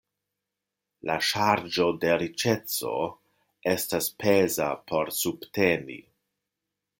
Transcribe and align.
La 1.09 1.17
ŝarĝo 1.27 1.85
de 2.05 2.15
riĉeco 2.23 2.93
estas 3.75 4.09
peza 4.25 4.71
por 4.93 5.13
subteni. 5.19 6.01